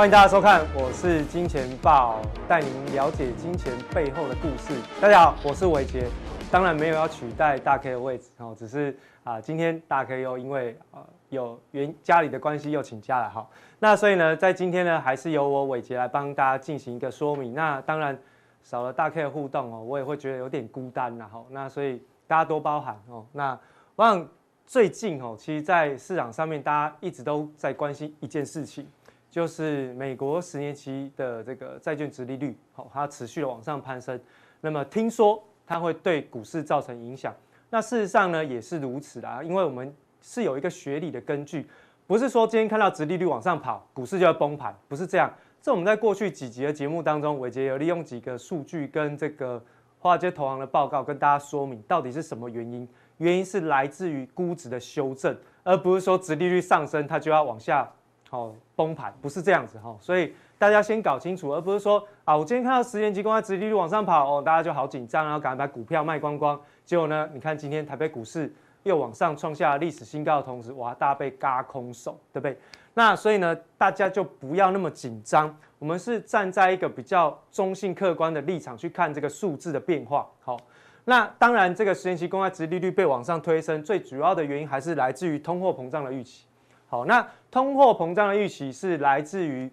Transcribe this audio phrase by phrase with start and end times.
[0.00, 4.72] 欢迎大家收看，我是金钱豹，带您了解金钱背后的故事。
[4.98, 6.08] 大家好，我是伟杰，
[6.50, 13.46] 当然没有要取代大 K 的位置哦，只是啊，今天大 K 又因为啊有原家里的关系又请假了哈。
[13.78, 17.52] 那所以呢，在今天呢，还是由我伟杰来帮大家进行一个说明。
[17.52, 18.18] 那当然
[18.62, 21.46] 少了大 K 的互动哦，我也会觉得有点孤单然后。
[21.50, 23.26] 那所以大家多包涵哦。
[23.32, 23.58] 那
[23.96, 24.26] 我想
[24.64, 28.86] 最近哦，其实在市场上面，大家一直都在关心一件事情。
[29.30, 34.18] 就是美国十年期的这个债券殖利率，好，它持续的往上攀升。
[34.60, 37.32] 那么听说它会对股市造成影响，
[37.70, 41.64] 那事实上呢也是如此啦，因为我们是有一个学理的根据，
[42.08, 45.32] 不是说今天看到殖利率往上跑，股市就要崩盘，不是这样。
[45.62, 49.62] 这我们在过去几集的节目当中，伟杰有利用几个数据跟这个
[49.98, 52.88] 华尔街投行的报告跟大家说明到底是什么原因，
[53.18, 57.88] 原因是来自于估值的修正，而不是说殖利率上升它就要往下。
[58.30, 66.58] 好崩盘不是这样子哈，所以大家先搞清楚，而不是说啊，我今天看到十年期公债殖利率往上跑哦，大家就好紧张，然后赶快把股票卖光光。
[66.84, 72.56] 结果呢，你看今天台北股市又往上创下历史新高的同时，哇，大家被嘎空手，对不对？
[72.94, 80.24] 那所以呢，大家就不要那么紧张，我们是站在一个比较中性客观的立场去看这个数字的变化。
[80.40, 80.56] 好，
[81.04, 86.46] 那当然这个十年期公债殖利率被往上推升，最主要的原因还是来自于通货膨胀的预期。
[86.88, 89.68] 好，那通货膨胀的预期是来自于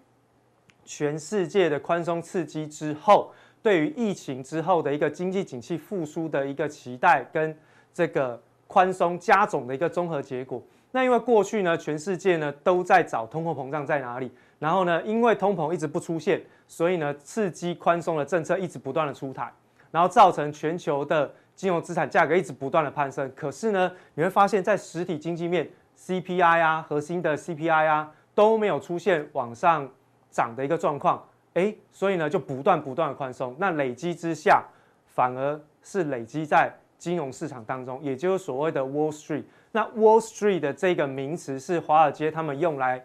[0.84, 7.56] 全世界的宽松刺激之后，对于疫情之后的一个经济景气复苏的一个期待，跟
[7.94, 10.60] 这个宽松加总的一个综合结果。
[10.90, 19.52] 那因为过去呢，全世界呢都在找通货膨胀在哪里，然后呢，因为通膨一直不出现，所以呢，刺激宽松的政策一直不断的出台，
[19.92, 23.30] 然后造成全球的金融资产价格一直不断的攀升。
[23.36, 25.68] 可是呢，你会发现在实体经济面。
[25.98, 29.88] CPI 啊，核心的 CPI 啊都没有出现往上
[30.30, 31.22] 涨的一个状况，
[31.54, 34.64] 诶，所以呢就不断不断的宽松，那累积之下
[35.06, 39.44] 反而是累积在金融市场当中，也就是所谓的 Wall Street。
[39.72, 43.04] 那 Wall Street 的这个名词是华尔街他们用来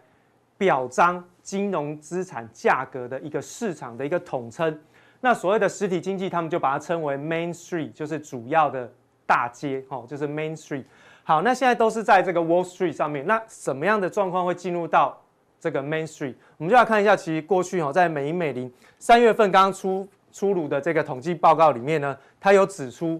[0.56, 4.80] 表彰金融资产价格的一个市场的一个统称。
[5.20, 8.90] 那所谓的实体经济，他们就把它称为 Main Street，就是主要的
[9.26, 10.84] 大街，哦，就是 Main Street。
[11.26, 13.26] 好，那现在都是在这个 Wall Street 上面。
[13.26, 15.18] 那什么样的状况会进入到
[15.58, 16.34] 这个 Main Street？
[16.58, 23.18] 我们就来看一下，其实过去哦，在美银美林三月份刚刚出出炉的这个统计报告里面呢，它有指出，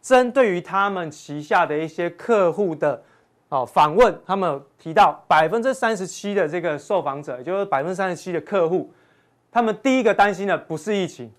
[0.00, 3.02] 针对于他们旗下的一些客户的
[3.50, 8.90] 哦访问，他们提到百分之三十七的这个受访者，也就是百分之三十七的客户，
[9.50, 11.30] 他们第一个担心的不是疫情，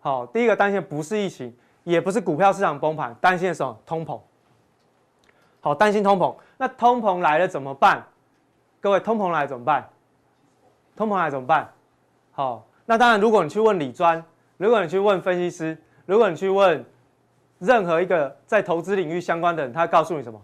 [0.00, 3.74] 好，第一个担心的不是疫情，也不是股票市场崩盘，担心的什么？
[3.86, 4.20] 通膨。
[5.64, 8.04] 好，担心通膨，那通膨来了怎么办？
[8.82, 9.88] 各位，通膨来怎么办？
[10.94, 11.66] 通膨来怎么办？
[12.32, 14.22] 好，那当然，如果你去问理专，
[14.58, 16.84] 如果你去问分析师，如果你去问
[17.60, 20.38] 任何一个在投资领域相关的人，他告诉你什么？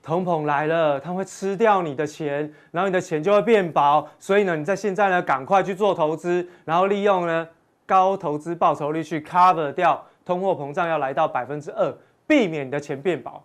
[0.00, 7.48] 通膨来了，他会吃掉你的钱，然后你的钱就会变薄，所以呢，你在现在呢，赶快去做投资，然后利用呢
[7.84, 11.92] 高投资报酬率去 cover 掉通货膨胀要来到百分之二，
[12.24, 13.42] 避免你的钱变薄。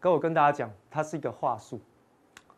[0.00, 1.78] 跟我跟大家讲，它是一个话术，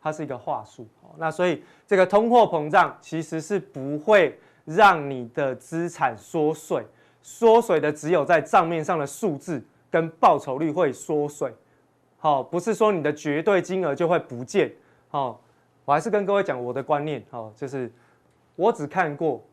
[0.01, 0.87] 它是一个话术。
[1.17, 6.83] 那所以这个通货膨胀其实是不会让你的资产缩水，
[7.21, 11.53] 缩水的只有在账面上的数字跟报酬率会缩水。
[12.17, 14.73] 好，不是说你的绝对金额就会不见。
[15.09, 15.39] 好，
[15.83, 17.21] 我还是跟各位讲我的观念。
[17.29, 17.91] 好，就是
[18.55, 19.43] 我只看过，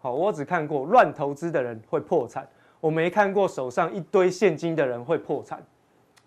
[0.00, 2.48] 好，我只看过乱投资的人会破产，
[2.80, 5.60] 我没看过手上一堆现金的人会破产。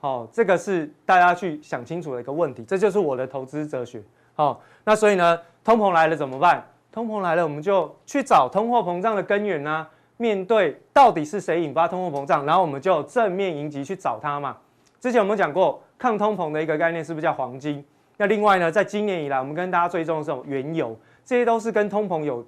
[0.03, 4.03] 好，这个是大家去想清楚的一个问题，这就是我的投资哲学。
[4.33, 6.61] 好，那所以呢，通膨来了怎么办？
[6.91, 9.89] 通膨来了，我们就去找通货膨胀的根源啊。
[10.17, 14.57] 面对到底是谁引发通货膨胀，然后我们就正面迎击去找它嘛。
[14.99, 17.81] 之前我们讲过，抗通膨的一个概念是不是叫黄金？
[18.17, 20.93] 那另外呢，在今年以来，我们跟大家追踪的是原油，
[21.23, 22.45] 这些都是跟通膨有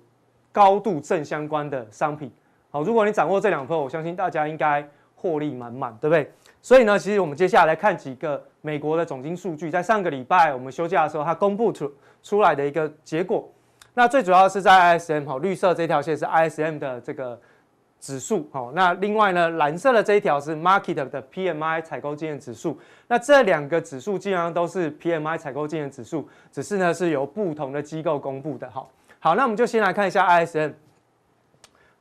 [0.52, 2.30] 高度正相关的商品。
[2.70, 4.86] 好，如果你掌握这两块，我相信大家应该
[5.16, 6.30] 获利满满，对不对？
[6.66, 13.48] 所以呢，其实我们接下来看几个美国的总经数据，在上个礼拜我们休假的时候，它公布出出来的一个结果。
[13.94, 17.40] 那最主要是在 ISM 哈，绿色这条线是 ISM 的这个
[18.00, 18.72] 指数哈。
[18.74, 22.80] 那另外呢，蓝色的这一条是 Market 的 PMI 采购经验指数。
[23.08, 28.84] 那这两个指数基本上都是 PMI 采购经验指数，只是呢是由不同的机构公布的哈。
[29.20, 30.74] 好，那我们就先来看一下 ISM。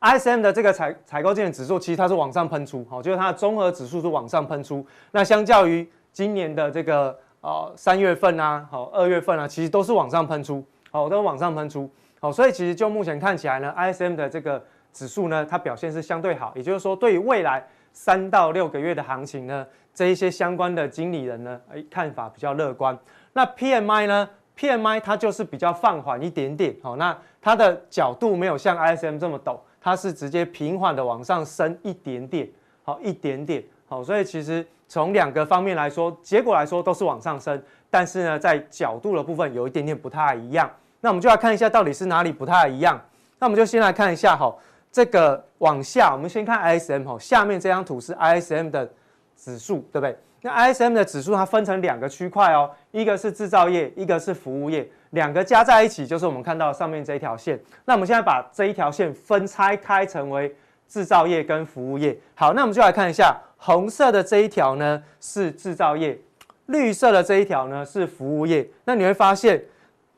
[0.05, 4.87] ISM 的这个采采购经理指数，其实它是往上喷出，好，就是它的综合指数是往上喷出。
[5.13, 11.91] 那相较于今年的这个呃三月份啊，好二月份啊，其实都是往上喷出，好，都是往上喷出。
[12.21, 14.63] 好，所以其实就目前看起来呢，ISM 的这个
[14.93, 22.95] 指数呢，它表现是相对好，也就是说，对于未来三到六个月的行情呢，这一些相关的经理人呢，诶，看法比较乐观。
[23.33, 24.29] 那 PMI 呢
[24.59, 32.49] ？PMI 它就是比较放缓一点点，好，那它的角度没有像 ISM 这么陡，它是直接平缓的往上升一点点，
[32.85, 40.71] 好，一点点，好，所以其实从两个方面来说，结果来说都是往上升，但是呢，在角度的部分有一点点不太一样。
[41.03, 42.99] 那我们就来看一下到底是哪里不太一样。
[43.39, 44.57] 那我们就先来看一下哈，
[44.91, 48.91] 这个往下，我们先看 ISM 哈，下面这张图是 ISM 的
[49.37, 50.17] 指数，对不对？
[50.47, 57.59] 那 ISM 的指数它分成两个区块哦，一个是制造业，一个是服务业，两个加在一起就是我们看到上面这一条线。
[57.87, 60.55] 那我们现在把这一条线分拆开成为
[60.87, 62.15] 制造业跟服务业。
[62.35, 66.19] 好，那我们就来看一下，红色的这一条呢是制造业，
[66.67, 68.69] 绿色的这一条呢是服务业。
[68.85, 69.65] 那你会发现，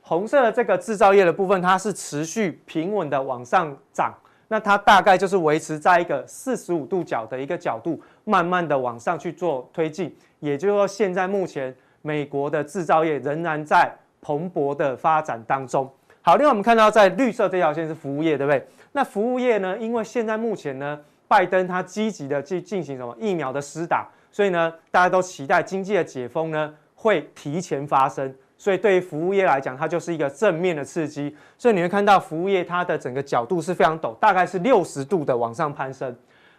[0.00, 4.12] 红色的这个制造业的部分，它是持续平稳的往上涨。
[4.48, 10.14] 那它大概就是维持在一个四十五度角的一个角度，慢慢的往上去做推进。
[10.40, 15.90] 也就是说，现在目前美国的制造业仍然在蓬勃的发展当中。
[16.22, 18.66] 好，另外我们看到在绿色这条线是服务业，对不对？
[18.92, 20.98] 那服务业呢，因为现在目前呢，
[21.28, 28.34] 拜登他积极的去进行什么疫苗的施打，所以呢，大家都期待经济的解封呢会提前发生。
[28.58, 31.34] 所以对于服务业来讲，它就是一个正面的刺激。
[31.58, 36.14] 所以你会看到服务业它的整个角度是非常陡，大概是六十度的往上攀升。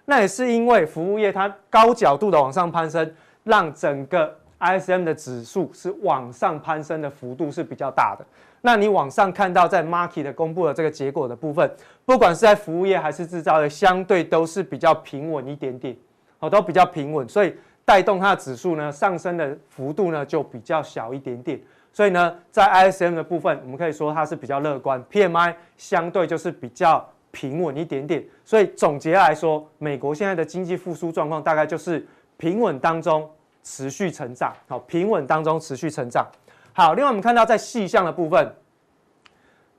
[0.05, 3.11] 那也是因为服务业它高角度的往上攀升，
[3.43, 8.25] 让整个 ISM 的指数是往上攀升的幅度是比较大的。
[8.61, 11.69] 那你往上看到在 Market 公布的这个结果的部分，
[12.05, 15.95] 不管是在服务业还是制造业，相对都是比较平稳一点点，
[16.39, 17.53] 哦，都比较平稳，所以
[17.85, 21.59] 带动它的指数呢上升的幅度呢就比较小一点点。
[21.97, 28.23] 所以呢，在 ISM 的部分，我们可以说它是比较乐观，PMI 相对就是比较平稳一点点。
[28.45, 32.05] 所以总结来说，美国现在的经济复苏状况大概就是
[32.37, 33.27] 平稳当中
[33.63, 34.53] 持续成长。
[34.67, 36.23] 好，平稳当中持续成长。
[36.71, 38.47] 好，另外我们看到在细项的部分，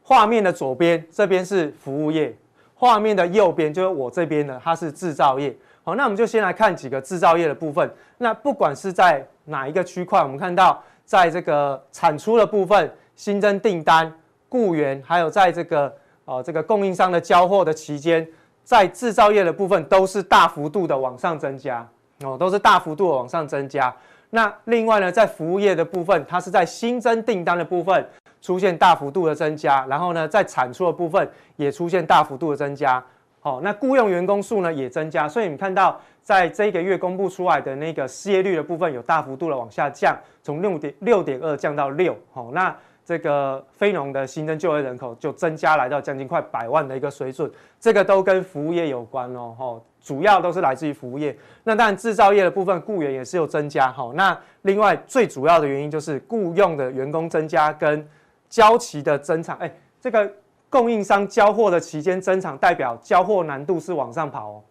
[0.03, 2.37] 画面的左边这边是服务业，
[2.75, 5.57] 画面的右边就是我这边呢，它是制造业。
[5.85, 7.89] 好，那我们就先来看几个制造业的部分。
[8.17, 10.83] 那不管是在哪一个区块，我们看到。
[11.09, 14.13] 在这个产出的部分，新增订单、
[14.51, 15.91] 雇员，还有在这个
[16.27, 18.29] 呃这个供应商的交货的期间，
[18.63, 21.89] 在制造业的部分都是大幅度的往上增加
[22.23, 23.91] 哦，都是大幅度的往上增加。
[24.29, 28.07] 那另外呢，在服务业的部分，它是在新增订单的部分
[28.43, 31.27] 出现大幅度的增加，然后呢，在产出的部分
[31.57, 33.03] 也出现大幅度的增加。
[33.41, 35.99] 好，那雇佣员工数呢也增加，所以你看到。
[36.29, 42.15] 在这个月公布出来的那个失业率的部分有大幅度的往下降，从六点六点二降到六。
[42.31, 49.57] 好，那这个非农的新增就业人口就增加来到将近快百万的一个水准，这个都跟服务业有关哦。
[49.59, 51.35] 哈，主要都是来自于服务业。
[51.65, 53.91] 那当然制造业的部分雇员也是有增加。
[53.91, 58.07] 哈，那另外最主要的原因就是雇佣的员工增加跟
[58.51, 59.57] 交期的增长。
[59.57, 60.31] 哎，这个
[60.69, 64.63] 供应商交货的期间增长，代表交货难度是往上跑哦。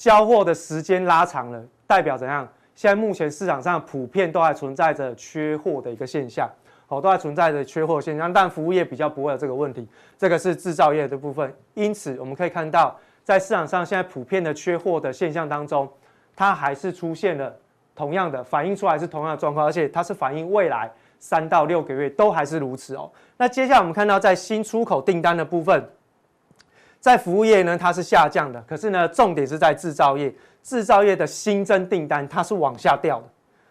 [0.00, 2.48] 交货的时间拉长了，代表怎样？
[2.74, 6.48] 现在目前市场上普遍都还存在着缺货的一个现象，
[6.86, 8.32] 好，都还存在着缺货现象。
[8.32, 11.54] 但服务业比较不会有这个问题，这个是制造业的部分。
[11.74, 15.86] 因此，我们可以看到，在市场上现在普遍的缺货的现象当中，
[16.34, 17.54] 它还是出现了
[17.94, 23.12] 同样的反映出来是同样的状况，而且它是反映未来三到六个月都还是如此哦。
[23.36, 25.86] 那接下来我们看到在新出口订单的部分。
[27.00, 33.24] 在服务业呢，它是下降的，可是呢，重点是在制造业，制造业的新增订单它是往下掉的。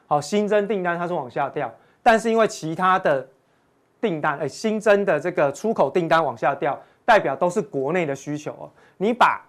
[0.07, 1.71] 好，新增订单它是往下掉，
[2.01, 3.27] 但是因为其他的
[4.01, 8.69] 订单，哎，新增的这个出口订单往下掉，代表都是国内的需求哦。
[8.97, 9.45] 你把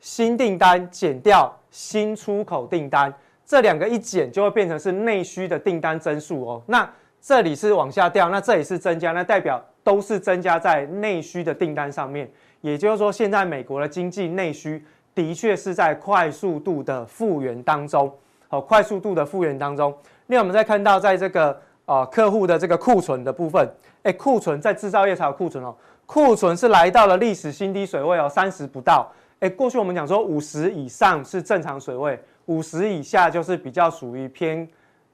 [0.00, 3.12] 新订单减掉新出口订单，
[3.44, 6.62] 这两个一减就会变成是内需的订单增速哦。
[6.66, 12.30] 那这里是往下掉，那这里是增加，那代表都是增加在内需的订单上面。
[12.64, 14.82] 也就是说，现在美国的经济内需
[15.14, 18.10] 的确是在快速度的复原当中，
[18.48, 19.94] 好，快速度的复原当中。
[20.28, 23.68] 另外，我们再看到，在这个呃客户的这个库存的部分，
[24.02, 29.12] 哎，库存在制造业才有库存哦，库存是来到了历史新低水位哦，三十不到。
[29.40, 34.66] 哎，过去我们讲说五十以上是正常水位，五十以下就是比较属于偏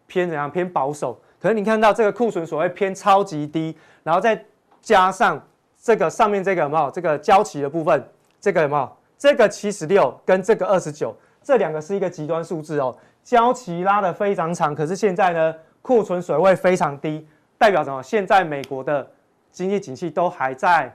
[0.07, 1.21] 偏怎样偏保守。
[1.41, 4.41] 可是你看到这个库存所谓偏超级低，然后再
[4.81, 5.45] 加上。
[5.83, 8.05] 这个上面这个有没有这个交期的部分？
[8.39, 8.97] 这个有没有？
[9.17, 12.97] 这个七十六跟这个二十九，这两个是一个极端数字哦。
[13.23, 17.27] 交期拉得非常长，可是现在呢，库存水位非常低，
[17.59, 18.03] 代表什么？
[18.03, 19.07] 现在美国的
[19.51, 20.91] 经济景气都还在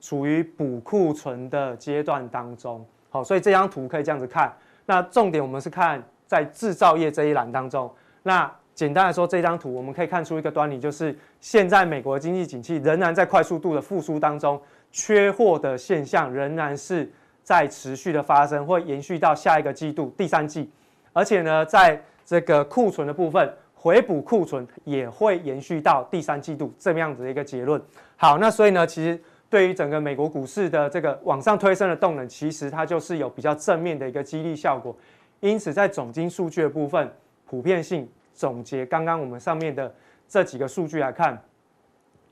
[0.00, 2.84] 处于补库存的阶段当中。
[3.08, 4.54] 好，所以这张图可以这样子看。
[4.84, 7.90] 那重点我们是看在制造业这一栏当中。
[8.22, 14.60] 那简单来说，这张图我们可以看出一个端倪，就是现在美国经济景气仍然在快速度的复苏当中，
[14.90, 17.10] 缺货的现象仍然是
[17.42, 20.70] 在持续的发生，会延续到下一个季度第三季。
[21.12, 27.80] 而且呢，在这个库存的部分，回补库存也会延续到第三季度，这么样子的一个结论。
[28.16, 29.20] 好，那所以呢，其实。
[29.50, 34.96] 对于整个美国股市的这个往上推升的动能，其实它就是有比较正面的一个激励效果。
[35.40, 37.12] 因此，在总经数据的部分，
[37.48, 39.92] 普遍性总结刚刚我们上面的
[40.28, 41.40] 这几个数据来看，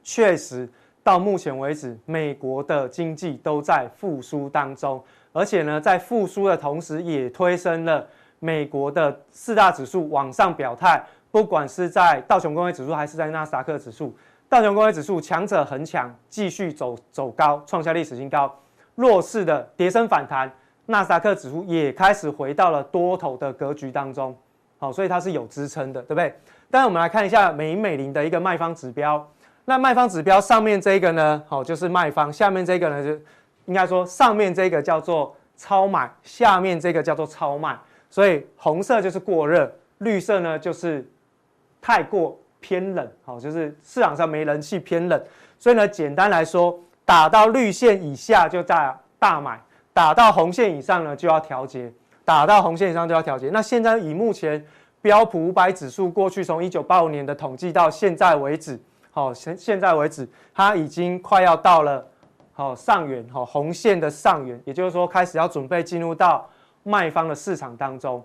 [0.02, 0.68] 确实
[1.02, 5.02] 到目前为止，美国的经济都在复苏当中，
[5.32, 8.06] 而且呢，在复苏的同时，也推升了
[8.38, 14.16] 美国的四大指数往上表态，不管是在道琼工业指数还是在纳斯达克指数。
[14.48, 18.54] 道琼工业指数强者恒强，继续走走高，创下历史新高。
[18.94, 20.50] 弱势的跌升反弹，
[20.86, 24.36] 纳斯达克指数也开始回到了多头的格局当中。
[24.78, 26.34] 好，所以它是有支撑的，对不对？
[26.70, 29.28] 当然，我们来看一下美银美林的一个卖方指标。
[29.64, 33.10] 那卖方指标上面这个呢，好，就是卖方；下面这个呢，就
[33.66, 37.78] 应该说上面这个叫做超买，下面这个叫做超卖。
[38.08, 41.06] 所以红色就是过热，绿色呢就是
[41.80, 42.38] 太过。
[42.60, 45.22] 偏冷，好，就是市场上没人气，偏冷，
[45.60, 51.88] 所以呢，简单来说，打到绿线以下就在大买，打到红线以上呢就要调节，
[52.28, 53.48] 打到红线以上就要调节。
[53.48, 54.62] 那现在以目前
[55.00, 58.78] 标普五百指数过去从一九八五年的统计到现在为止，
[59.10, 62.06] 好，现现在为止，它已经快要到了
[62.52, 66.46] 好上缘，好红线的上缘，也就是说开始要准备进入到
[66.82, 68.22] 卖方的市场当中。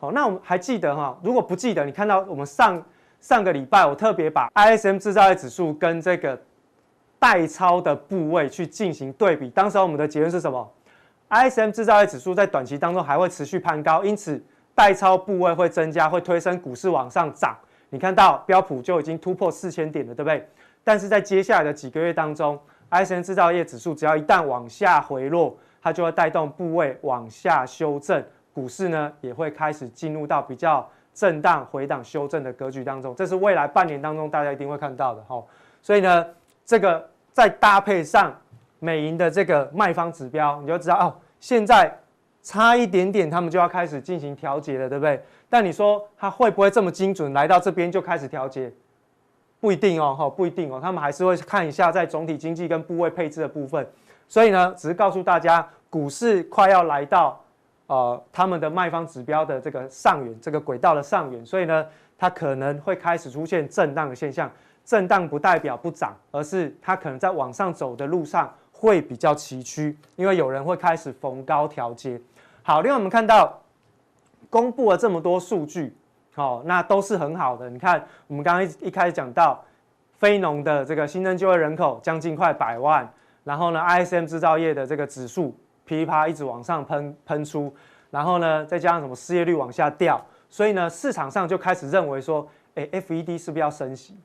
[0.00, 1.14] 好，那我们还记得哈？
[1.22, 2.82] 如果不记得，你看到我们上。
[3.20, 6.36] 上个礼拜我特别把 ISM 制造业指数跟这个
[7.20, 10.68] 代操的部位去进行对比，当时我们的结论是什么
[11.32, 14.40] ？ISM 制造业指数在短期当中还会持续攀高，因此
[14.74, 17.56] 代超部位会增加，会推升股市往上涨。
[17.88, 20.46] 你看到标普就已经突破四千点了，对不对？
[20.84, 22.60] 但是在接下来的几个月当中
[22.90, 28.22] ，ISM 制造业指数只要一旦往下回落，它就会带动部位往下修正，
[28.52, 30.88] 股市呢也会开始进入到比较。
[31.14, 35.44] 震荡回档修正的格局当中，这是未来半年当中大家一定会看到的哈。
[35.82, 36.26] 所以呢，
[36.64, 38.34] 这个再搭配上
[38.82, 41.96] 美银的这个卖方指标，你就知道哦，现在
[42.42, 45.22] 差一点点，他们就要开始进行调节了，对不对？
[45.48, 48.72] 但你说它会不会这么精准，来到这边就开始调节？
[49.60, 53.86] 不一定哦，哈，不一定哦，他们还是会看一下在总体经济跟部位配置的部分。
[54.26, 57.38] 所以呢，只是告诉大家，股市快要来到。
[57.88, 61.84] 呃，他们的卖方指标的这个上缘，这个轨道的上缘，所以呢，
[62.16, 64.50] 它可能会开始出现震荡的现象。
[64.82, 68.50] 震荡不代表不涨，而是它可能在往上走的路上
[68.82, 72.20] 会比较崎岖，因为有人会开始逢高调节。
[72.64, 73.56] 好，另外我们看到
[74.50, 75.96] 公布了这么多数据，
[76.34, 77.70] 好、哦，那都是很好的。
[77.70, 79.64] 你看，我们刚刚一一开始讲到
[80.18, 83.08] 非农的这个新增就业人口将近快百万，
[83.44, 85.56] 然后呢，ISM 制造业的这个指数。
[85.84, 87.72] 噼啪一直往上喷喷出，
[88.10, 94.16] 然后呢，再加上什么失业率往下掉，所以呢，市场上就开始认为说，哎，FED 是不是要升息？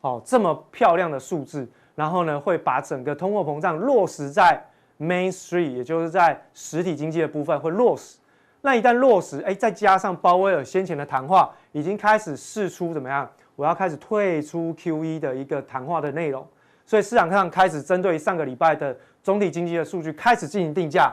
[0.00, 4.62] 哦，这么漂亮的数字，然后呢，会把整个通货膨胀落实在
[5.00, 8.18] mainstream，也就是在实体经济的部分会落实。
[8.60, 13.28] 那一旦落实，哎，再加上鲍威尔先前的谈话，已经开始试出怎么样？
[13.56, 16.46] 我要开始退出 QE 的一个谈话的内容，
[16.84, 18.96] 所以市场上开始针对上个礼拜的。
[19.22, 21.10] 总体经济的数据开始进行定价，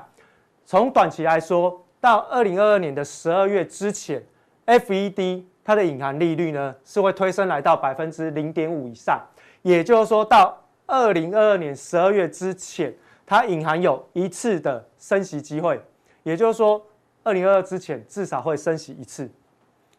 [0.65, 4.21] 从短期来说，到二零二二年的十二月之前
[4.65, 9.17] ，FED 它的隐含利率呢是会推升来到百分之零点五以上，
[9.61, 10.60] 也就是说到
[10.91, 12.93] 二零二二年十二月之前，
[13.25, 15.81] 它隐含有一次的升息机会，
[16.23, 16.85] 也就是说
[17.23, 19.31] 二零二二之前至少会升息一次，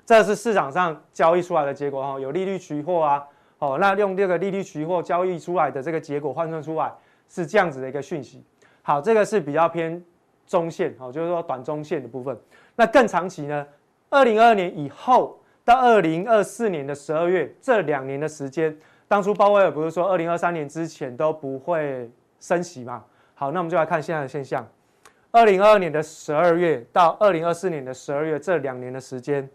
[0.04, 3.24] 这是市场上交易出来的结果哈，有利率期货啊，
[3.58, 6.92] 哦，那用这个利率期货交易出来的这个结果换算出来。
[7.34, 8.44] 是这样子的一个讯息，
[8.82, 10.04] 好，这个是比较偏
[10.46, 12.38] 中线，哈，就是说短中线的部分。
[12.76, 13.66] 那更长期呢？
[14.10, 18.76] 二零二二年以后到二零二四年的十二月，这两年的时间，
[19.12, 23.04] 当初鲍威尔不是说二零二三年之前都不会升息吗？
[23.34, 24.66] 好，那我们就来看现在的现象。
[25.30, 29.46] 二零二二年的十二月到二零二四年的十二月这两年的时间，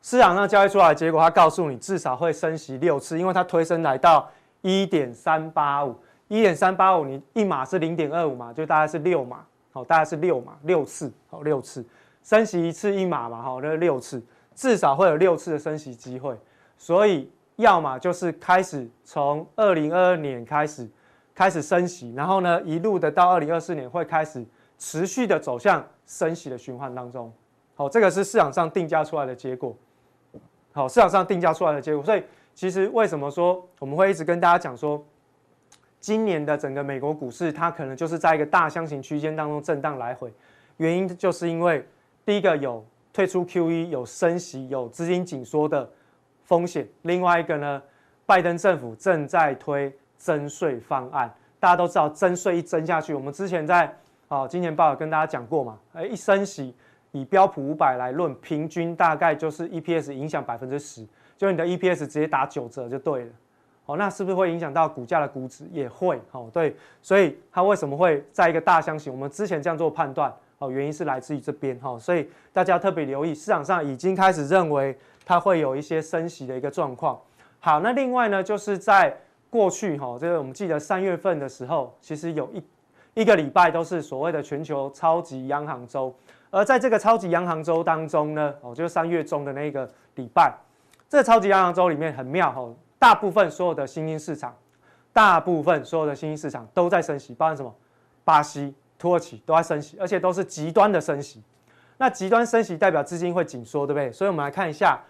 [0.00, 4.30] 市场上交易出来的结果，它告诉你至少会升息六次，因为它推升来到
[4.62, 5.96] 一点三八五。
[6.28, 11.84] 一点三八五，你一码是零点二五嘛，就大概是六码，好，大概是六码，六次，好，六次
[12.22, 14.22] 升息一次一码嘛，好，那六次
[14.54, 16.38] 至少会有六次的升息机会，
[16.76, 20.88] 所以要么就是开始从二零二二年开始
[21.34, 24.44] 开始升息，然后呢，一路的到二零二四年会开始
[24.78, 27.32] 持续的走向升息的循环当中。
[27.74, 29.76] 好，这个是市场上定价出来的结果。
[30.72, 32.04] 好，市场上定价出来的结果。
[32.04, 32.22] 所以，
[32.54, 35.02] 其实为什么说我们会一直跟大家讲说，
[36.00, 40.32] 今年的整个美国股市它可能就是在一个大箱型区间当中震荡来回，
[40.76, 41.86] 原因就是因为
[42.24, 45.90] 第一个有退出 QE、有升息、有资金紧缩的
[46.46, 47.82] 风险，另外一个呢，
[48.24, 49.94] 拜登政府正在推。
[50.18, 53.94] 增税方案，大家都知道，增税一增下去，我们之前在
[54.28, 56.74] 啊金钱报有跟大家讲过嘛，哎，一升息，
[57.12, 63.30] 以标普五百来论，平均大概就是 EPS 影响百分之十，就你的 EPS 直接打九折就对了。
[63.84, 65.68] 哦，那是不是会影响到股价的估值？
[65.70, 69.12] 也会，哦，对，所以它为什么会在一个大箱型？
[69.12, 77.20] 我们之前这样做判断，哦，原因是来自于这边，哈，所以大家特别留意，市场上已经开始认为它会有一些升息的一个状况。
[77.58, 79.14] 好，那另外呢，就是在
[79.50, 82.62] 过去哈，这个我们记得三月份的时候，其实有一
[83.14, 86.14] 一个礼拜都是所谓的全球超级央行周，
[86.50, 90.54] 而在这个超级央行周当中呢，哦，就是三月中的那个礼拜，
[91.08, 92.68] 这个超级央行周里面很妙哈，
[92.98, 94.54] 大部分所有的新兴市场，
[95.12, 97.74] 大部分所有的新兴市场都在升息，包含什么？
[98.22, 101.42] 巴西、土耳其都在升息，而且都是极端的升息。
[101.96, 104.12] 那极端升息代表资金会紧缩，对不对？
[104.12, 105.00] 所以我们来看一下。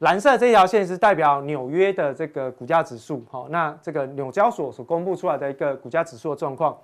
[0.00, 6.74] 蓝色这条线是代表纽约的这个股价指数，好，那这个纽交所所公布出来的一个股价指数的状况。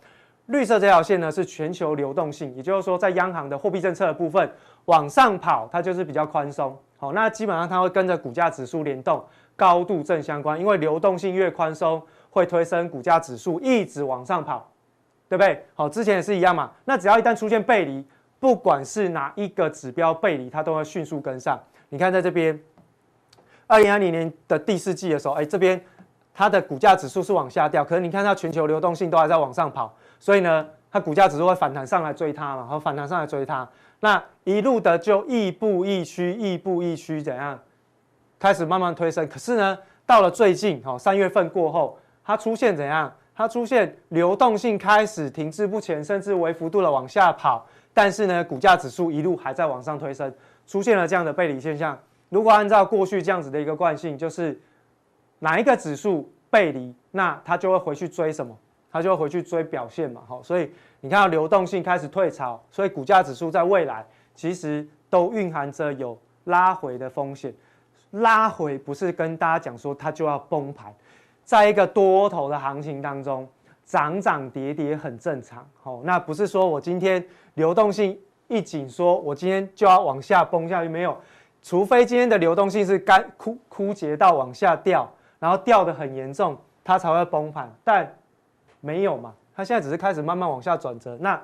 [0.47, 4.53] 绿色这条线呢是全球流动性，也就是说在央行的货币政策的部分
[4.85, 9.25] 往上跑，它就是比较宽松，好，那基本上它会跟着股价指数联动，
[9.57, 14.71] 高度正相关，因为流动性越宽松，会推升股价指数一直往上跑，
[15.27, 15.65] 对不对？
[15.73, 18.07] 好，之前也是一样嘛，那只要一旦出现背离，
[18.39, 21.59] 不管是哪一个指标背离，它都会迅速跟上。
[21.89, 22.61] 你看在这边。
[23.67, 25.81] 二零二零年的第四季的时候，哎，这边
[26.35, 33.69] 它的股价指数是往下掉，可是你看它全球流动性都还在往上跑，所以呢，它股价指数会反弹上来追它嘛，然后反弹上来追它，
[34.01, 37.59] 那一路的就亦步亦趋，亦步亦趋怎样，
[38.39, 39.27] 开始慢慢推升。
[39.29, 43.13] 可是呢，到了最近，哈，三月份过后，它出现怎样？
[43.35, 50.33] 它出现流动性开始停滞不前，甚至微幅度的往下跑，但是呢，股价指数一路还在往上推升，
[50.67, 51.99] 出现了这样的背离现象。
[52.29, 54.61] 如果按照过去这样子的一个惯性，就是
[55.39, 58.57] 哪一个指数背离，那它就会回去追什么？
[58.91, 60.23] 它就会回去追表现嘛。
[60.27, 67.55] 好，所以你看到流动性开始退潮，所以股价指数在未来其实都蕴含着有拉回的风险。
[68.13, 70.95] 拉回不是跟大家讲说它就要崩盘，
[71.45, 73.47] 在一个多头的行情当中，
[73.85, 75.69] 涨涨跌跌很正常。
[75.83, 77.23] 好，那不是说我今天
[77.55, 81.17] 流动性一紧缩，我今天就要往下崩下去，没有。
[81.67, 87.69] 除非今天的流动性是干枯枯竭到往下掉，然后掉得很严重，它才会崩盘。
[87.83, 88.09] 但
[88.81, 91.43] 没有嘛，它现在只是开始慢慢往下转折，那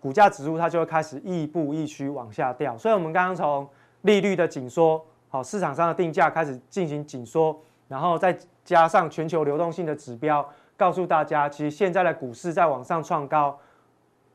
[0.00, 2.76] 股价指数它就会开始亦步亦趋往下掉。
[2.76, 3.66] 所以，我们刚刚从
[4.02, 7.58] 利率的紧缩，好，市场上的定价开始进行紧缩，
[7.88, 13.58] 然后再加上全球流动性的指标，告诉大家，其实现在的股市在往上创高，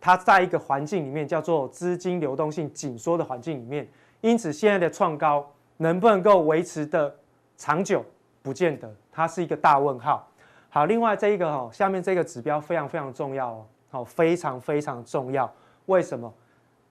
[0.02, 3.88] 它在一个环境里面叫做资金流动性紧缩的环境里面。
[4.24, 7.14] 因此，现在的创高能不能够维持的
[7.58, 8.02] 长久，
[8.42, 10.26] 不见得，它是一个大问号。
[10.70, 15.54] 好，另外这一个哈，下面这个指标非常非常重要哦，好，非常非常重要。
[15.88, 16.34] 为什么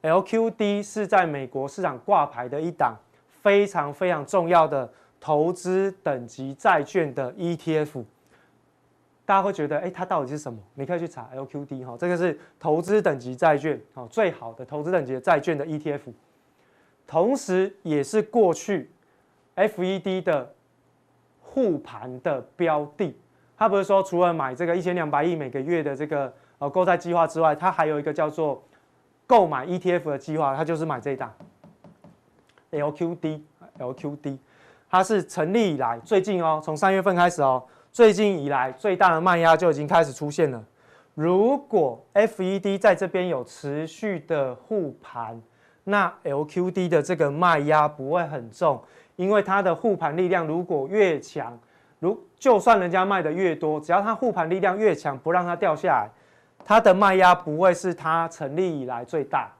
[0.02, 2.94] ？LQD 是在美国市场挂牌的一档
[3.40, 8.04] 非常非常重要的投资等级债券的 ETF。
[9.24, 10.58] 大家会觉得，哎，它到底是什么？
[10.74, 16.12] 你可以去查 LQD 哈，这个是投资等级债券，好，最好的投资等级的债券的 ETF。
[17.06, 18.90] 同时，也是过去
[19.56, 20.54] FED 的
[21.40, 23.16] 护盘的标的。
[23.56, 28.62] 他不是说除了买这个一千两百亿每个月的这个呃购债计划之外，他还有一个叫做
[29.26, 31.32] 购买 ETF 的计划，他就是买这一档
[32.70, 33.40] LQD。
[33.78, 34.36] LQD，
[34.90, 40.62] 它是成立以来最近哦，从三月份开始哦，最近以来最大的卖压就已经开始出现了。
[41.14, 45.40] 如果 FED 在这边有持续的护盘，
[45.84, 48.80] 那 LQD 的这个卖压不会很重，
[49.16, 51.58] 因为它的护盘力量如果越强，
[51.98, 56.08] 如就算人家卖的越多，只要它护盘力量越强，不让它掉下来，
[56.64, 59.50] 它的卖压不会是它成立以来最大。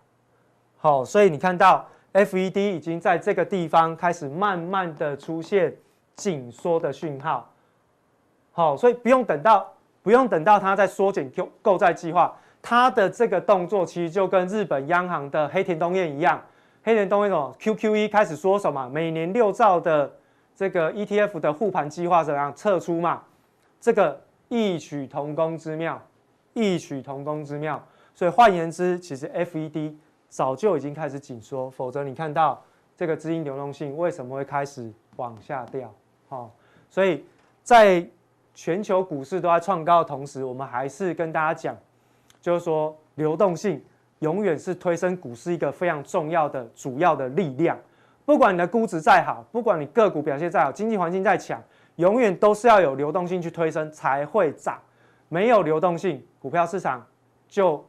[0.78, 5.74] 好，所以你看到 FED 已经在这个地方开始慢慢的出现
[6.14, 7.50] 紧缩的讯号。
[8.52, 12.36] 好，所以不用等到不用等到它在缩减购购债计划。
[12.62, 16.40] 他的这个动作其实就跟日本央行的黑田东彦一样，
[16.84, 18.88] 黑田东彦哦，QQE 开始说什么？
[18.88, 20.10] 每年六兆的
[20.54, 23.22] 这个 ETF 的护盘计划怎样撤出嘛？
[23.80, 26.00] 这个异曲同工之妙，
[26.54, 27.84] 异曲同工之妙。
[28.14, 29.94] 所以换言之，其实 FED
[30.28, 32.62] 早就已经开始紧缩，否则你看到
[32.96, 35.92] 这个资金流动性为什么会开始往下掉？
[36.28, 36.50] 好，
[36.88, 37.24] 所以
[37.62, 38.06] 在
[38.54, 41.76] 全球股市都在创高的同时，我们还是跟大家讲，
[42.42, 43.82] 就是说流动性
[44.18, 47.78] 永远是推升股市一个非常重要的主要的力量。
[48.24, 51.62] 不管你的估值再好，不管你个股表现再好，经济环境再强，
[51.96, 54.78] 永远都是要有流动性去推升才会涨。
[55.28, 57.04] 没有流动性，股票市场
[57.48, 57.84] 就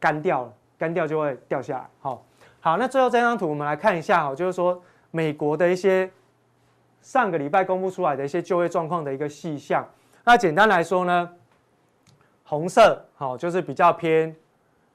[0.00, 1.86] 干掉了，干掉就会掉下来。
[2.00, 2.24] 好，
[2.58, 6.10] 好，那最后这张图我们来看一下哈，就是说美国的一些
[7.00, 9.86] 上个礼拜公布出来的一些就业状况的一个细项。
[10.24, 11.30] 那简单来说呢，
[12.48, 14.34] 红色好就是比较偏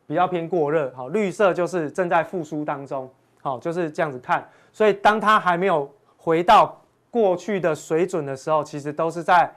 [0.07, 3.09] 比较偏过热，好，绿色就是正在复苏当中，
[3.41, 4.47] 好，就是这样子看。
[4.73, 9.53] 所以当它还没有回到过去的水准的时候，其实都是在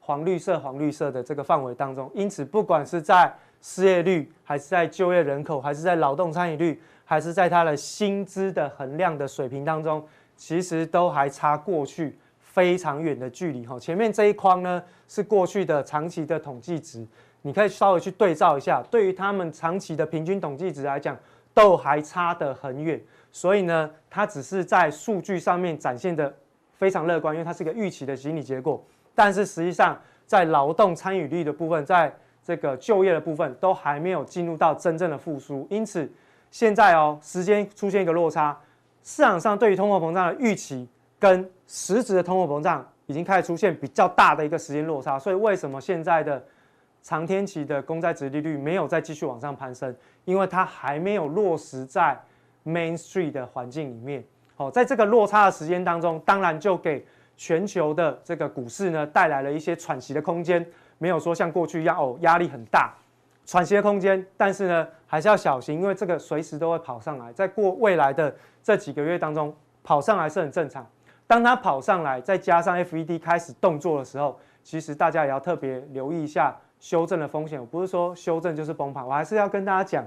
[0.00, 2.10] 黄绿色、黄绿色的这个范围当中。
[2.14, 3.30] 因此，不管是在
[3.60, 10.06] 失业率，还是在就业人口，还是在劳动参与率，还是在它的薪资的衡量的水平当中，
[10.36, 13.66] 其实都还差过去非常远的距离。
[13.66, 17.06] 哈，前面这一框呢是过去的长期的统计值，
[17.42, 21.16] 你可以稍微去对照一下，对于他们长期的平均统计值来讲，
[21.54, 23.00] 都还差得很远。
[23.30, 26.34] 所以呢，它只是在数据上面展现得
[26.72, 28.82] 非常乐观，因为它是一个预期的心理结果。
[29.14, 32.12] 但是实际上，在劳动参与率的部分，在
[32.44, 35.66] 这个就业的部分，都还没有进入到真正的复苏。
[35.70, 36.10] 因此，
[36.50, 38.58] 现在哦，时间出现一个落差，
[39.02, 45.18] 市场上对于通货膨胀的预期跟实质的通货膨胀已经开始出现比较大的一个时间落差。
[45.18, 46.42] 所以，为什么现在的
[47.02, 49.94] 长天期的公债殖利率没有再继续往上攀升？
[50.24, 52.18] 因为它还没有落实在。
[52.64, 54.22] Main Street 的环境里面，
[54.54, 60.66] 好，在这个落差的时间当中，当然就给全球的这个股市呢带来了一些喘息的空间，
[60.98, 62.92] 没有说像过去一样哦，压力很大，
[63.46, 64.22] 喘息的空间。
[64.36, 70.86] 但是呢，还是要小心，因为这个随时都会跑上来，在过未来的这几个月当中跑上来是很正常。
[71.26, 77.60] 当它跑上来，再加上 FED 开始动作的时候，其实大家也要特别留意一下修正的风险。
[77.60, 80.06] 我不是说修正就是崩盘，我还是要跟大家讲。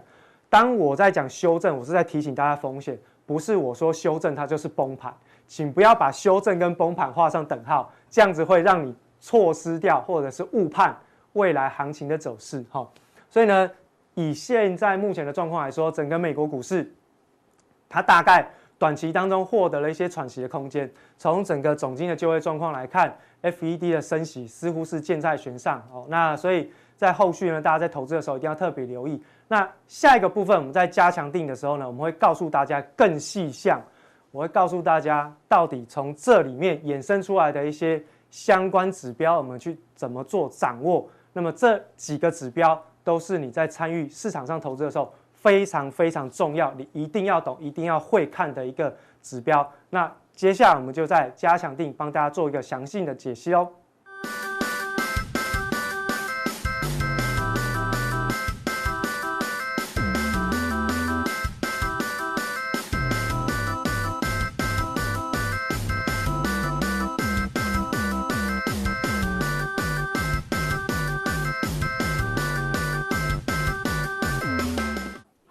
[0.49, 5.13] 当我在讲修正，我是在提醒大家风险，不是我说修正它就是崩盘，
[5.47, 10.93] 请不要把修正跟崩盘画上等号，这样子会让你错失掉或者是误判
[11.33, 12.65] 未来行情的走势。
[12.69, 12.85] 哈，
[13.29, 13.71] 所以呢，
[14.13, 16.93] 以现在目前的状况来说，整个美国股市，
[17.87, 18.45] 它大概
[18.81, 20.91] 短期当中获得了一些喘息的空间。
[21.19, 25.87] 从整个总经的就业状况来看，FED 的升息似乎是箭在弦上。
[25.93, 26.67] 哦，那所以
[26.97, 29.21] 在后续呢，大家在投资的时候一定要特别留意。
[29.47, 33.79] 那下一个部分，我们在加强定的时候呢，我们会告诉大家更细项，
[34.31, 41.07] 我会告诉大家到底从这里面衍生出来的一些相关指标，我们去怎么做掌握。
[41.33, 49.67] 那么这几个指标都是你在参与市场上投资的时候非常非常重要，你一定要懂，一定要会看的一个指标。
[49.89, 53.67] 那接下来我们就在加强定帮大家做一个详细的解析哦。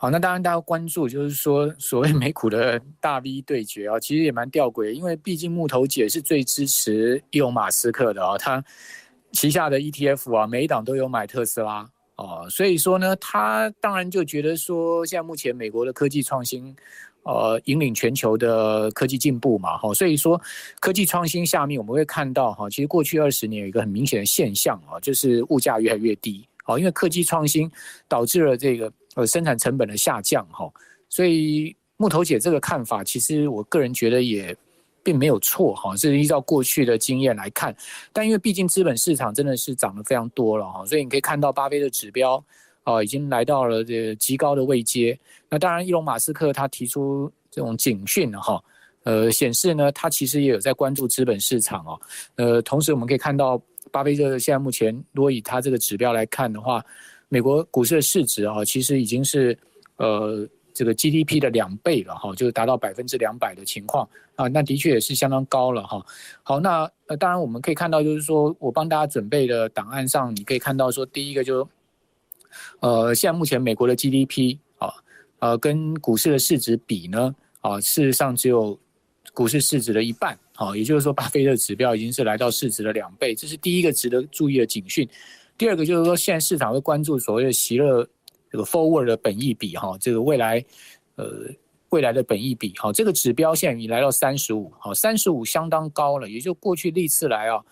[0.02, 8.64] 好，那当然大家关注就是说所谓美股的大 V 对决啊，其实也蛮吊诡，因为毕竟木头姐是最支持伊隆马斯克的啊，他
[9.32, 11.86] 旗下的 ETF 啊，每一档都有买特斯拉
[12.16, 16.74] 哦，所以说呢，他当然就觉得说，现在目前美国的科技创新，
[17.24, 20.40] 呃，引领全球的科技进步嘛，哈，所以说
[20.80, 27.70] 科技创新下面我们会看到哈，其实过去二十年有一个很明显的现象啊，就是物价越来越低，好，因为科技创新
[28.08, 28.90] 导致了这个。
[29.16, 30.70] 呃，生产成本的下降，哈，
[31.08, 34.56] 所以木头姐这个看法，其实我个人觉得也
[35.02, 37.74] 并没有错，哈，是依照过去的经验来看。
[38.12, 42.42] 但因为毕竟资本市场真的是涨得非常多了，哈，所以你可以看到巴菲特指标，
[42.84, 45.18] 啊，已经来到了这个极高的位阶。
[45.48, 48.62] 那当然，伊隆马斯克他提出这种警讯，哈，
[49.02, 52.00] 呃，显示呢，他其实也有在关注资本市场，哦，
[52.36, 56.80] 呃，同时我们可以看到，巴菲特现在目前，如果以他这个指标来看的话。
[57.30, 59.56] 美国股市的市值啊，其实已经是
[59.96, 66.04] 呃这个 GDP 的两倍了哈，就是达到百分之两百的情况啊，那的确也是相当高了哈。
[66.42, 71.68] 好，那呃当然我们可以看到，就是说我帮大家准备的档案上，你可以看到说，第一个就
[72.80, 74.92] 呃现在目前美国的 GDP 啊
[75.38, 78.76] 呃跟股市的市值比呢啊，事实上只有
[79.32, 85.08] 股市市值的一半啊，也就是说巴菲特指标已经是来到市值的两倍，这是第一个值得注意的警讯。
[85.60, 88.08] 第二个就是说，现在市场会关注所谓的席勒
[88.50, 90.64] 这个 forward 的本益比哈，这个未来
[91.16, 91.26] 呃
[91.90, 97.62] 未来的本益比哈，这个指标现在已经来到三十五，好，三十五相当高了，也就过去历次来啊，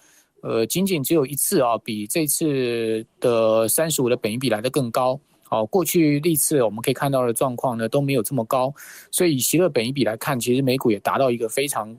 [0.42, 5.18] 呃，仅仅只有一次啊，比这次的三十五的本益比来的更高。
[5.44, 8.70] 好，过去历次我们可以看到的状况呢都没有这么高，
[9.10, 11.96] 所以以席勒本益比来看，其实美股也达到一个非常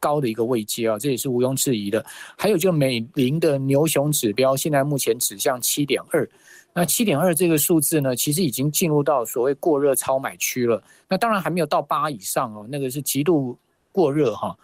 [0.00, 2.04] 高的一个位阶啊，这也是毋庸置疑的。
[2.36, 6.28] 还有就美林的牛熊指标，现在目前指向七点二，
[6.72, 10.82] 那七点二这个数字呢，其实已经进入到所谓过热超买区了。
[11.08, 13.56] 那当然还没有到八以上哦，那个是极度
[13.92, 14.56] 过热哈。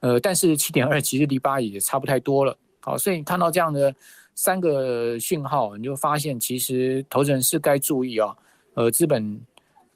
[0.00, 2.56] 呃，但是七点二其实离八也差不太多了。
[2.80, 3.94] 好，所以你看到这样的。
[4.38, 8.36] 三个讯号，你就发现其实投资人是该注意啊，
[8.74, 9.40] 呃，资本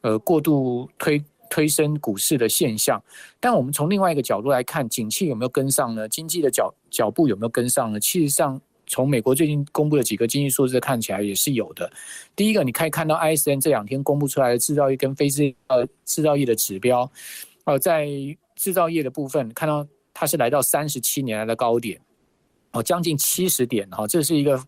[0.01, 3.03] 呃过度推推升股市的现象。
[3.39, 6.09] 但我们从另外一个角度来看，景气有没有跟上呢？
[6.09, 8.01] 经济的脚脚步有没有跟上呢？
[8.01, 11.93] 其实上，从美国最近公布的几个经济数字看起来也是有的。
[12.35, 17.11] 第一个，你可以看到 ISM 这两天公布出来的制造业跟非制呃制造业的指标，
[17.65, 18.09] 呃，在
[18.57, 22.01] 制造业的部分看到它是来到三十七年来的高点。
[22.73, 24.63] 哦，将近七十点哈，这是一个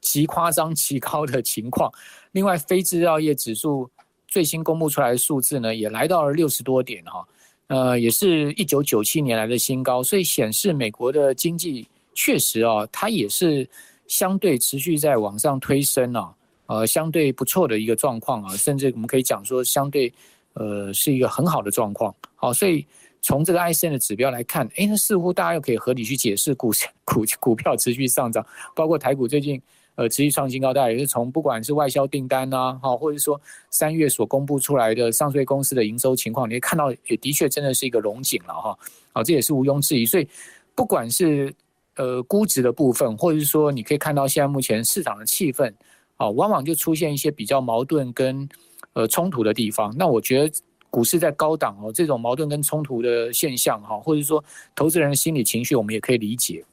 [0.00, 1.92] 极夸张、极高的情况。
[2.30, 3.90] 另外，非制造业指数
[4.28, 7.26] 最新公布出来的数字呢，也来到了六十多点哈，
[7.66, 13.68] 呃，也是一九九七年来的新高，所以显示美国的经济确实啊，它也是
[14.06, 16.32] 相对持续在往上推升啊，
[16.66, 20.12] 呃，相对不错的一个状况啊，甚至我们可以讲说，相对
[20.52, 22.14] 呃是一个很好的状况。
[22.36, 22.86] 好，所以。
[23.20, 26.70] 从这个 I C N 的指标来看，哎，那似乎大家又可以合理去解释股
[27.04, 29.60] 股股票持续上涨，包括台股最近
[29.98, 38.78] 呃持续创新高，大家也是从不管是外销订单呐，哈，或者说三月所公布出来的上税公司的营收情况，你看到也的确真的是一个龙井了哈，
[39.12, 40.06] 好，这也是毋庸置疑。
[40.06, 40.28] 所以
[40.76, 41.52] 不管是
[41.96, 45.74] 呃估值的部分，或者是说你可以看到现在目前市场的气氛，
[46.16, 48.48] 啊，往往就出现一些比较矛盾跟
[48.92, 49.92] 呃冲突的地方。
[49.98, 50.52] 那我觉得。
[50.90, 54.42] 股市在高档哦，这种矛盾跟冲突的现象哈，或者说
[54.74, 56.64] 投资人的心理情绪，我们也可以理解。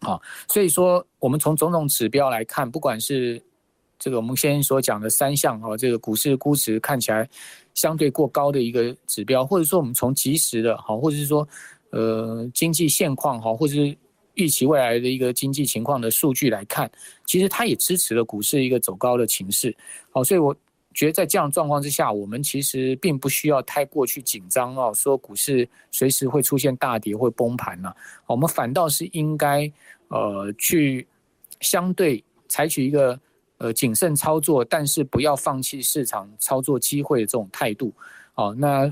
[0.00, 3.42] 好，所以说我们从种种指标来看，不管是
[3.98, 7.28] 这个我们先所讲的三项哈，这个股市估值看起来
[7.74, 11.48] 相对过高的一个指标，或者说我们从即时的哈，或者是说
[11.90, 13.96] 呃经济现况哈，或者是
[14.34, 16.90] 预期未来的一个经济情况的数据来看，
[17.24, 19.76] 其实它也支持了股市一个走高的情势。
[20.10, 20.54] 好，所以我。
[20.96, 27.94] 觉得在这样状况之下，我们其实并不需要太过去紧张哦，说股市随时会出现大跌或崩盘了。
[28.26, 29.70] 我们反倒是应该
[30.08, 31.06] 呃去
[31.60, 33.20] 相对采取一个
[33.58, 37.92] 呃谨慎操作，但是不要放弃市场操作机会的这种态度。
[38.36, 38.90] 哦，那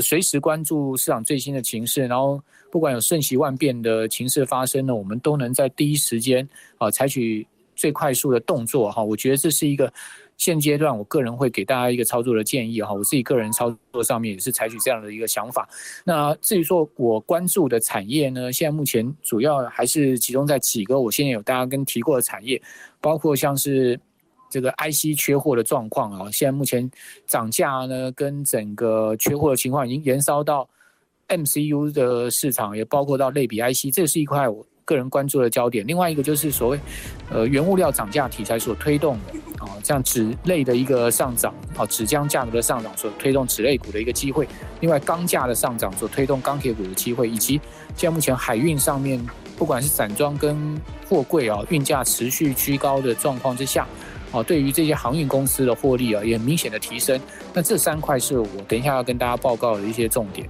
[0.00, 9.04] 随时关注市场最新的情势，然后不管有瞬息万变的情势发生呢，我们都能在第一时间啊采取最快速的动作哈。
[9.04, 9.92] 我觉得这是一个。
[10.42, 15.68] 现阶段，我个人会给大家一个操作的建议哈，我自己个人操作上面也是采取这样的一个想法。
[16.04, 22.60] 那至于说我关注的产业呢，现在目前主要还是集中在几个我现在有大家跟提过的产业，
[23.00, 23.96] 包括像是
[24.50, 26.90] 这个 IC 缺货的状况啊，现在目前
[27.24, 30.68] 涨价呢跟整个缺货的情况已经延烧到
[31.28, 35.86] MCU 的市场，也包括到类比 IC，这是一块我个人关注的焦点。
[35.86, 36.80] 另外一个就是所谓
[37.30, 39.40] 呃原物料涨价题材所推动的。
[39.62, 44.44] 啊，像纸类的一个上涨，啊，纸浆价格的上涨所推动纸类股的一个机会；
[44.80, 47.60] 另外，钢价的上涨所推动钢铁股的机会，以及
[47.96, 49.24] 现在目前海运上面，
[49.56, 50.76] 不管是散装跟
[51.08, 53.86] 货柜啊，运价持续居高的状况之下，
[54.32, 57.20] 啊，对于这些航运公司的获利啊，也明显的提升。
[57.54, 60.48] 那这三块是我等一下要跟大家报告的一些重点。